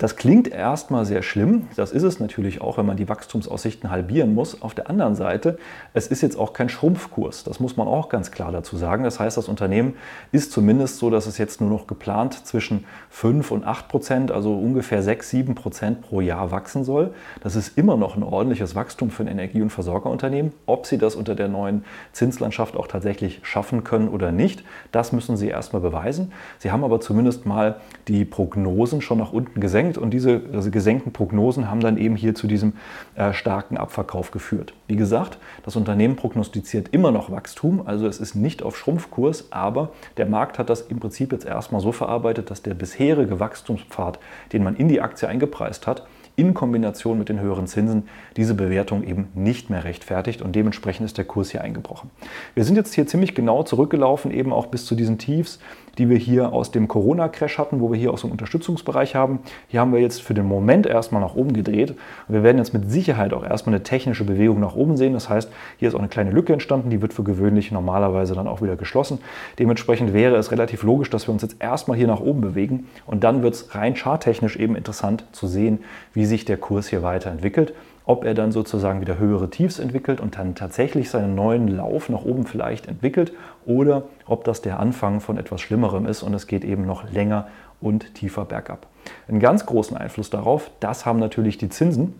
[0.00, 1.68] Das klingt erstmal sehr schlimm.
[1.76, 4.62] Das ist es natürlich auch, wenn man die Wachstumsaussichten halbieren muss.
[4.62, 5.58] Auf der anderen Seite,
[5.92, 7.44] es ist jetzt auch kein Schrumpfkurs.
[7.44, 9.04] Das muss man auch ganz klar dazu sagen.
[9.04, 9.96] Das heißt, das Unternehmen
[10.32, 14.54] ist zumindest so, dass es jetzt nur noch geplant zwischen 5 und 8 Prozent, also
[14.54, 17.12] ungefähr 6, 7 Prozent pro Jahr wachsen soll.
[17.42, 20.54] Das ist immer noch ein ordentliches Wachstum für ein Energie- und Versorgerunternehmen.
[20.64, 25.36] Ob sie das unter der neuen Zinslandschaft auch tatsächlich schaffen können oder nicht, das müssen
[25.36, 26.32] sie erstmal beweisen.
[26.58, 30.70] Sie haben aber zumindest mal die Prognosen schon nach unten gesenkt gesenkt und diese also
[30.70, 32.74] gesenkten Prognosen haben dann eben hier zu diesem
[33.14, 34.72] äh, starken Abverkauf geführt.
[34.86, 39.90] Wie gesagt, das Unternehmen prognostiziert immer noch Wachstum, also es ist nicht auf Schrumpfkurs, aber
[40.16, 44.18] der Markt hat das im Prinzip jetzt erstmal so verarbeitet, dass der bisherige Wachstumspfad,
[44.52, 48.04] den man in die Aktie eingepreist hat, in Kombination mit den höheren Zinsen
[48.36, 52.10] diese Bewertung eben nicht mehr rechtfertigt und dementsprechend ist der Kurs hier eingebrochen.
[52.54, 55.58] Wir sind jetzt hier ziemlich genau zurückgelaufen, eben auch bis zu diesen Tiefs,
[55.98, 59.40] die wir hier aus dem Corona-Crash hatten, wo wir hier auch so einen Unterstützungsbereich haben.
[59.68, 61.90] Hier haben wir jetzt für den Moment erstmal nach oben gedreht.
[62.28, 65.12] Und wir werden jetzt mit Sicherheit auch erstmal eine technische Bewegung nach oben sehen.
[65.12, 68.48] Das heißt, hier ist auch eine kleine Lücke entstanden, die wird für gewöhnlich normalerweise dann
[68.48, 69.18] auch wieder geschlossen.
[69.58, 73.24] Dementsprechend wäre es relativ logisch, dass wir uns jetzt erstmal hier nach oben bewegen und
[73.24, 75.80] dann wird es rein charttechnisch eben interessant zu sehen,
[76.12, 77.74] wie sich der Kurs hier weiterentwickelt
[78.10, 82.24] ob er dann sozusagen wieder höhere Tiefs entwickelt und dann tatsächlich seinen neuen Lauf nach
[82.24, 83.32] oben vielleicht entwickelt
[83.66, 87.48] oder ob das der Anfang von etwas Schlimmerem ist und es geht eben noch länger
[87.80, 88.86] und tiefer bergab.
[89.28, 92.14] Einen ganz großen Einfluss darauf, das haben natürlich die Zinsen.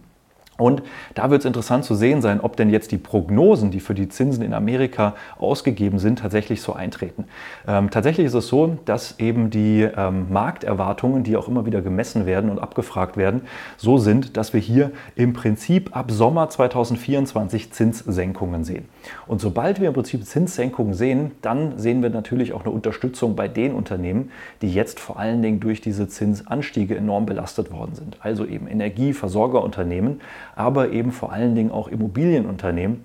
[0.60, 0.82] Und
[1.14, 4.10] da wird es interessant zu sehen sein, ob denn jetzt die Prognosen, die für die
[4.10, 7.24] Zinsen in Amerika ausgegeben sind, tatsächlich so eintreten.
[7.66, 12.26] Ähm, tatsächlich ist es so, dass eben die ähm, Markterwartungen, die auch immer wieder gemessen
[12.26, 13.42] werden und abgefragt werden,
[13.78, 18.86] so sind, dass wir hier im Prinzip ab Sommer 2024 Zinssenkungen sehen.
[19.26, 23.48] Und sobald wir im Prinzip Zinssenkungen sehen, dann sehen wir natürlich auch eine Unterstützung bei
[23.48, 24.30] den Unternehmen,
[24.62, 28.16] die jetzt vor allen Dingen durch diese Zinsanstiege enorm belastet worden sind.
[28.20, 30.20] Also eben Energieversorgerunternehmen,
[30.56, 33.00] aber eben vor allen Dingen auch Immobilienunternehmen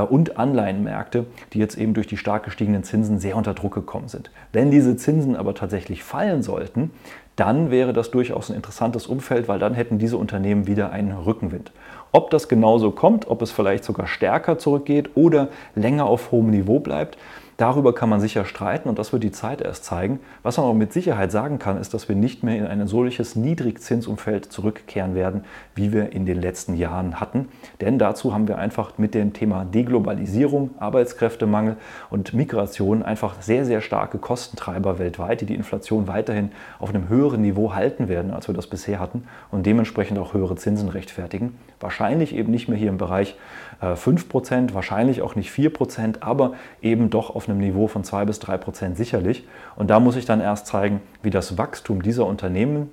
[0.00, 4.30] und Anleihenmärkte, die jetzt eben durch die stark gestiegenen Zinsen sehr unter Druck gekommen sind.
[4.52, 6.90] Wenn diese Zinsen aber tatsächlich fallen sollten,
[7.36, 11.72] dann wäre das durchaus ein interessantes Umfeld, weil dann hätten diese Unternehmen wieder einen Rückenwind.
[12.12, 16.78] Ob das genauso kommt, ob es vielleicht sogar stärker zurückgeht oder länger auf hohem Niveau
[16.78, 17.16] bleibt,
[17.62, 20.18] Darüber kann man sicher streiten und das wird die Zeit erst zeigen.
[20.42, 23.36] Was man aber mit Sicherheit sagen kann, ist, dass wir nicht mehr in ein solches
[23.36, 25.44] Niedrigzinsumfeld zurückkehren werden,
[25.76, 27.46] wie wir in den letzten Jahren hatten.
[27.80, 31.76] Denn dazu haben wir einfach mit dem Thema Deglobalisierung, Arbeitskräftemangel
[32.10, 37.42] und Migration einfach sehr, sehr starke Kostentreiber weltweit, die die Inflation weiterhin auf einem höheren
[37.42, 39.22] Niveau halten werden, als wir das bisher hatten
[39.52, 41.56] und dementsprechend auch höhere Zinsen rechtfertigen.
[41.78, 43.36] Wahrscheinlich eben nicht mehr hier im Bereich
[43.82, 48.38] 5%, äh, wahrscheinlich auch nicht 4%, aber eben doch auf einem Niveau von 2 bis
[48.40, 49.46] 3% sicherlich.
[49.76, 52.90] Und da muss ich dann erst zeigen, wie das Wachstum dieser Unternehmen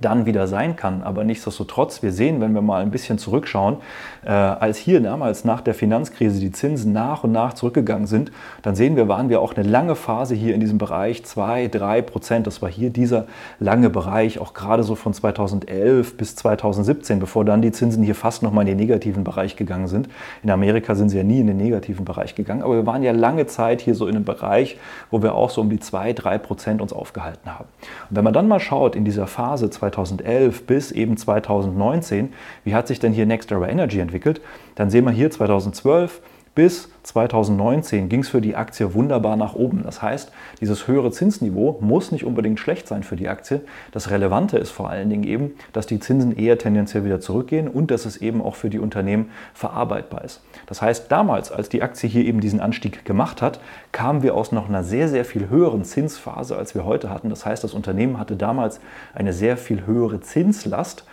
[0.00, 1.02] dann wieder sein kann.
[1.02, 3.78] Aber nichtsdestotrotz, wir sehen, wenn wir mal ein bisschen zurückschauen,
[4.24, 8.30] äh, als hier damals nach der Finanzkrise die Zinsen nach und nach zurückgegangen sind,
[8.62, 12.02] dann sehen wir, waren wir auch eine lange Phase hier in diesem Bereich, 2, 3
[12.02, 12.46] Prozent.
[12.46, 13.26] Das war hier dieser
[13.58, 18.42] lange Bereich, auch gerade so von 2011 bis 2017, bevor dann die Zinsen hier fast
[18.42, 20.08] nochmal in den negativen Bereich gegangen sind.
[20.42, 23.12] In Amerika sind sie ja nie in den negativen Bereich gegangen, aber wir waren ja
[23.12, 24.78] lange Zeit hier so in einem Bereich,
[25.10, 27.66] wo wir auch so um die 2, 3 Prozent uns aufgehalten haben.
[28.10, 32.32] Und wenn man dann mal schaut in dieser Phase 2011 bis eben 2019,
[32.64, 34.40] wie hat sich denn hier Next Era Energy entwickelt,
[34.74, 36.20] dann sehen wir hier 2012
[36.58, 39.84] bis 2019 ging es für die Aktie wunderbar nach oben.
[39.84, 43.60] Das heißt, dieses höhere Zinsniveau muss nicht unbedingt schlecht sein für die Aktie.
[43.92, 47.92] Das Relevante ist vor allen Dingen eben, dass die Zinsen eher tendenziell wieder zurückgehen und
[47.92, 50.42] dass es eben auch für die Unternehmen verarbeitbar ist.
[50.66, 53.60] Das heißt, damals, als die Aktie hier eben diesen Anstieg gemacht hat,
[53.92, 57.30] kamen wir aus noch einer sehr, sehr viel höheren Zinsphase, als wir heute hatten.
[57.30, 58.80] Das heißt, das Unternehmen hatte damals
[59.14, 61.04] eine sehr viel höhere Zinslast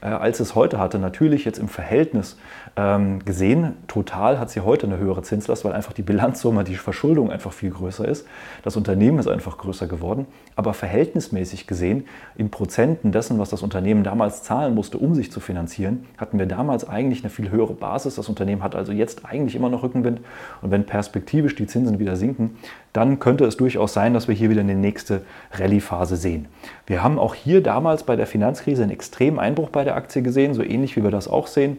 [0.00, 0.98] äh, als es heute hatte.
[0.98, 2.36] Natürlich jetzt im Verhältnis
[3.24, 7.52] gesehen, total hat sie heute eine höhere Zinslast, weil einfach die Bilanzsumme, die Verschuldung einfach
[7.52, 8.24] viel größer ist.
[8.62, 10.26] Das Unternehmen ist einfach größer geworden.
[10.54, 15.40] Aber verhältnismäßig gesehen, in Prozenten dessen, was das Unternehmen damals zahlen musste, um sich zu
[15.40, 18.14] finanzieren, hatten wir damals eigentlich eine viel höhere Basis.
[18.14, 20.20] Das Unternehmen hat also jetzt eigentlich immer noch Rückenwind.
[20.62, 22.58] Und wenn perspektivisch die Zinsen wieder sinken,
[22.92, 26.46] dann könnte es durchaus sein, dass wir hier wieder eine nächste Rallye-Phase sehen.
[26.86, 30.54] Wir haben auch hier damals bei der Finanzkrise einen extremen Einbruch bei der Aktie gesehen,
[30.54, 31.78] so ähnlich wie wir das auch sehen.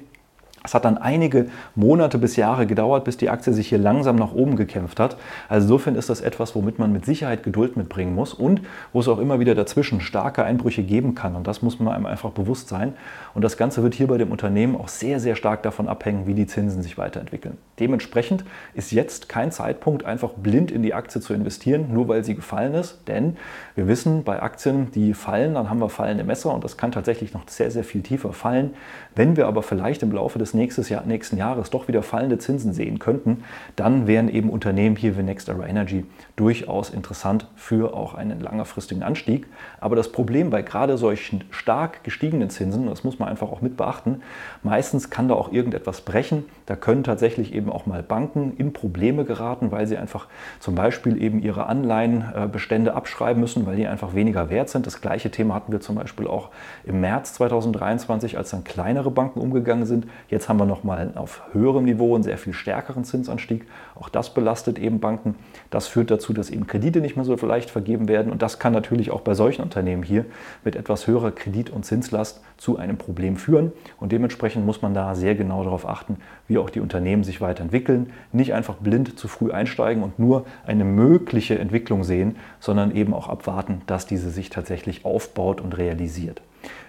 [0.63, 4.33] Es hat dann einige Monate bis Jahre gedauert, bis die Aktie sich hier langsam nach
[4.33, 5.17] oben gekämpft hat.
[5.47, 9.07] Also insofern ist das etwas, womit man mit Sicherheit Geduld mitbringen muss und wo es
[9.07, 11.35] auch immer wieder dazwischen starke Einbrüche geben kann.
[11.35, 12.93] Und das muss man einem einfach bewusst sein.
[13.33, 16.33] Und das Ganze wird hier bei dem Unternehmen auch sehr, sehr stark davon abhängen, wie
[16.33, 17.57] die Zinsen sich weiterentwickeln.
[17.79, 22.35] Dementsprechend ist jetzt kein Zeitpunkt, einfach blind in die Aktie zu investieren, nur weil sie
[22.35, 23.07] gefallen ist.
[23.07, 23.37] Denn
[23.75, 27.33] wir wissen, bei Aktien, die fallen, dann haben wir fallende Messer und das kann tatsächlich
[27.33, 28.73] noch sehr, sehr viel tiefer fallen.
[29.15, 30.53] Wenn wir aber vielleicht im Laufe des
[30.89, 33.43] Jahr, nächsten Jahres doch wieder fallende Zinsen sehen könnten,
[33.75, 39.03] dann wären eben Unternehmen hier wie Next Era Energy durchaus interessant für auch einen längerfristigen
[39.03, 39.47] Anstieg.
[39.79, 43.77] Aber das Problem bei gerade solchen stark gestiegenen Zinsen, das muss man einfach auch mit
[43.77, 44.21] beachten,
[44.63, 46.45] meistens kann da auch irgendetwas brechen.
[46.65, 50.27] Da können tatsächlich eben auch mal Banken in Probleme geraten, weil sie einfach
[50.59, 54.85] zum Beispiel eben ihre Anleihenbestände abschreiben müssen, weil die einfach weniger wert sind.
[54.87, 56.49] Das gleiche Thema hatten wir zum Beispiel auch
[56.83, 60.07] im März 2023, als dann kleinere Banken umgegangen sind.
[60.29, 63.65] Jetzt haben wir nochmal auf höherem Niveau einen sehr viel stärkeren Zinsanstieg.
[63.95, 65.35] Auch das belastet eben Banken.
[65.69, 68.31] Das führt dazu, dass eben Kredite nicht mehr so leicht vergeben werden.
[68.31, 70.25] Und das kann natürlich auch bei solchen Unternehmen hier
[70.63, 73.71] mit etwas höherer Kredit- und Zinslast zu einem Problem führen.
[73.99, 76.17] Und dementsprechend muss man da sehr genau darauf achten,
[76.47, 78.11] wie auch die Unternehmen sich weiterentwickeln.
[78.31, 83.29] Nicht einfach blind zu früh einsteigen und nur eine mögliche Entwicklung sehen, sondern eben auch
[83.29, 86.41] abwarten, dass diese sich tatsächlich aufbaut und realisiert.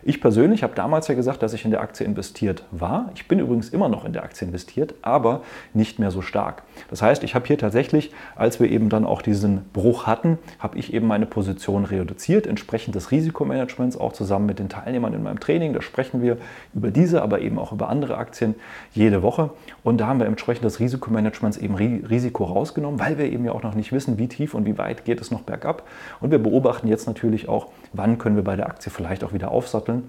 [0.03, 3.11] Ich persönlich habe damals ja gesagt, dass ich in der Aktie investiert war.
[3.15, 5.43] Ich bin übrigens immer noch in der Aktie investiert, aber
[5.75, 6.63] nicht mehr so stark.
[6.89, 10.79] Das heißt, ich habe hier tatsächlich, als wir eben dann auch diesen Bruch hatten, habe
[10.79, 15.39] ich eben meine Position reduziert, entsprechend des Risikomanagements, auch zusammen mit den Teilnehmern in meinem
[15.39, 15.75] Training.
[15.75, 16.39] Da sprechen wir
[16.75, 18.55] über diese, aber eben auch über andere Aktien
[18.93, 19.51] jede Woche.
[19.85, 23.63] Und da haben wir entsprechend des Risikomanagements eben Risiko rausgenommen, weil wir eben ja auch
[23.63, 25.87] noch nicht wissen, wie tief und wie weit geht es noch bergab.
[26.21, 29.51] Und wir beobachten jetzt natürlich auch, wann können wir bei der Aktie vielleicht auch wieder
[29.51, 30.00] aufsatteln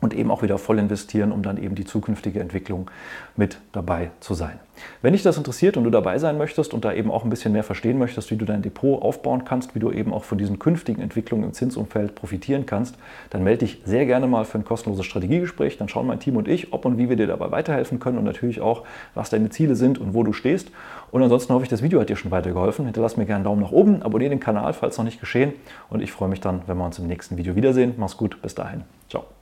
[0.00, 2.90] und eben auch wieder voll investieren, um dann eben die zukünftige Entwicklung
[3.36, 4.58] mit dabei zu sein.
[5.02, 7.52] Wenn dich das interessiert und du dabei sein möchtest und da eben auch ein bisschen
[7.52, 10.58] mehr verstehen möchtest, wie du dein Depot aufbauen kannst, wie du eben auch von diesen
[10.58, 12.96] künftigen Entwicklungen im Zinsumfeld profitieren kannst,
[13.30, 15.76] dann melde dich sehr gerne mal für ein kostenloses Strategiegespräch.
[15.78, 18.24] Dann schauen mein Team und ich, ob und wie wir dir dabei weiterhelfen können und
[18.24, 18.84] natürlich auch,
[19.14, 20.70] was deine Ziele sind und wo du stehst.
[21.10, 22.84] Und ansonsten hoffe ich, das Video hat dir schon weitergeholfen.
[22.84, 25.52] Hinterlass mir gerne einen Daumen nach oben, abonniere den Kanal, falls noch nicht geschehen.
[25.88, 27.94] Und ich freue mich dann, wenn wir uns im nächsten Video wiedersehen.
[27.96, 28.84] Mach's gut, bis dahin.
[29.08, 29.39] Ciao.